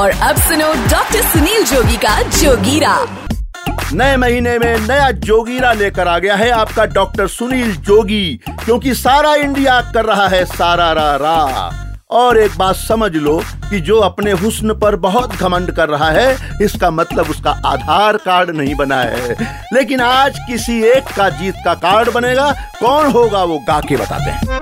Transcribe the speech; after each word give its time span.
और 0.00 0.10
अब 0.10 0.36
सुनो 0.36 0.66
डॉक्टर 0.90 1.22
सुनील 1.22 1.64
जोगी 1.64 1.96
का 1.96 2.10
जोगीरा। 2.22 2.94
नए 3.92 4.16
महीने 4.16 4.56
में 4.58 4.86
नया 4.86 5.10
जोगीरा 5.20 5.72
लेकर 5.72 6.08
आ 6.08 6.18
गया 6.18 6.36
है 6.36 6.48
आपका 6.50 6.84
डॉक्टर 6.86 7.26
सुनील 7.26 7.74
जोगी, 7.78 8.40
क्योंकि 8.64 8.94
सारा 8.94 9.34
इंडिया 9.34 9.80
कर 9.94 10.04
रहा 10.04 10.26
है 10.28 10.44
सारा 10.44 10.90
रा 10.92 11.14
रा। 11.16 11.36
और 12.10 12.38
एक 12.38 12.56
बात 12.58 12.76
समझ 12.76 13.10
लो 13.16 13.36
कि 13.70 13.80
जो 13.80 13.98
अपने 14.00 14.32
हुस्न 14.32 14.74
पर 14.74 14.96
बहुत 14.98 15.34
घमंड 15.34 15.72
कर 15.72 15.88
रहा 15.88 16.10
है, 16.10 16.56
इसका 16.62 16.90
मतलब 16.90 17.30
उसका 17.30 17.50
आधार 17.66 18.16
कार्ड 18.16 18.50
नहीं 18.50 18.74
बना 18.74 19.00
है। 19.02 19.36
लेकिन 19.74 20.00
आज 20.00 20.38
किसी 20.48 20.82
एक 20.86 21.12
का 21.16 21.28
जीत 21.28 21.54
का 21.64 21.74
कार्ड 21.84 22.12
बनेगा, 22.12 22.50
कौन 22.80 23.10
होगा 23.12 23.44
वो 23.44 23.58
गा 23.58 23.80
के 23.80 23.96
बताते 23.96 24.30
हैं। 24.30 24.58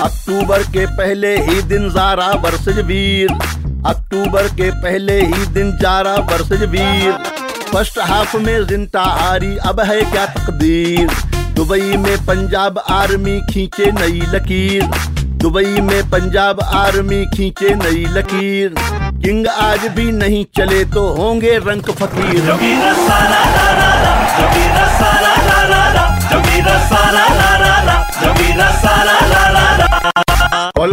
अक्टूबर 0.00 0.62
के 0.64 0.84
पहले 0.86 1.36
ही 1.36 1.62
दिन 1.62 1.88
जारा 1.90 2.28
वर्सेज 2.42 2.78
वीर। 2.80 3.32
अक्टूबर 3.86 4.46
के 4.48 4.70
पहले 4.70 5.14
ही 5.20 5.46
दिन 5.46 5.70
Zaara 5.76 6.14
versus 6.30 6.62
Veer. 6.62 7.12
First 7.72 7.98
half 7.98 8.36
में 8.36 8.66
ज़िंदा 8.66 9.02
हारी, 9.02 9.56
अब 9.58 9.80
है 9.80 10.00
क्या 10.02 10.26
तकदीर? 10.26 11.10
दुबई 11.54 11.96
में 11.96 12.16
पंजाब 12.26 12.78
आर्मी 12.90 13.40
खींचे 13.52 13.90
नई 13.92 14.20
लकीर। 14.34 14.84
दुबई 15.36 15.80
में 15.80 16.10
पंजाब 16.10 16.60
आर्मी 16.60 17.24
खींचे 17.26 17.74
नई 17.74 18.04
लकीर। 18.10 18.74
किंग 19.24 19.46
आज 19.46 19.86
भी 19.86 20.10
नहीं 20.12 20.44
चले 20.56 20.84
तो 20.84 21.06
होंगे 21.14 21.56
रंग 21.58 21.92
फकीर। 22.00 22.50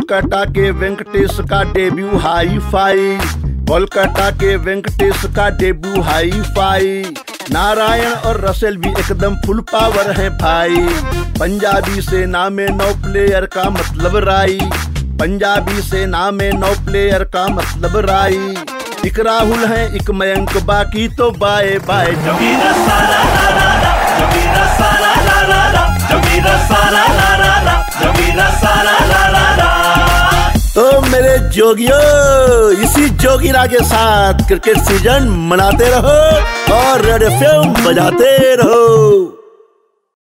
कोलकाता 0.07 0.43
के 0.45 0.69
वेंकटेश 0.71 1.37
का 1.49 1.61
डेब्यू 1.73 2.17
हाई 2.17 2.57
फाई 2.71 3.17
कोलकाता 3.69 4.29
के 4.31 4.55
वेंकटेश 4.55 5.23
का 5.35 5.49
डेब्यू 5.57 6.01
हाई 6.01 6.31
फाई 6.55 7.15
नारायण 7.51 8.13
और 8.19 8.39
रसेल 8.45 8.77
भी 8.77 8.89
एकदम 8.89 9.35
फुल 9.45 9.59
पावर 9.71 10.11
है 10.19 10.29
भाई। 10.37 10.87
पंजाबी 11.39 12.01
सेना 12.01 12.49
में 12.49 12.67
नौ 12.69 12.93
प्लेयर 13.03 13.45
का 13.55 13.69
मतलब 13.69 14.15
राई। 14.27 14.59
पंजाबी 15.19 15.81
सेना 15.81 16.29
में 16.31 16.51
नौ 16.53 16.73
प्लेयर 16.85 17.23
का 17.35 17.47
मतलब 17.49 17.97
राई। 18.09 18.55
एक 19.05 19.19
राहुल 19.19 19.65
है, 19.65 19.83
एक 19.95 20.11
मयंक, 20.11 20.57
बाकी 20.63 21.07
तो 21.17 21.31
बाय 21.37 21.77
बाय। 21.87 22.15
जोगियो 31.57 31.99
इसी 32.85 33.09
जोगिरा 33.21 33.65
के 33.65 33.79
साथ 33.83 34.45
क्रिकेट 34.47 34.77
सीज़न 34.87 35.27
मनाते 35.49 35.89
रहो 35.89 36.17
और 36.75 37.01
रेड 37.01 37.23
एफएम 37.23 37.73
बजाते 37.85 38.55
रहो। 38.55 39.26